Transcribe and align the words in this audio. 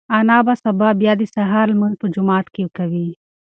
انا 0.11 0.37
به 0.45 0.53
سبا 0.63 0.89
بیا 1.01 1.13
د 1.17 1.23
سهار 1.35 1.67
لمونځ 1.73 1.95
په 2.01 2.07
جومات 2.13 2.45
کې 2.53 2.63
کوي. 2.77 3.07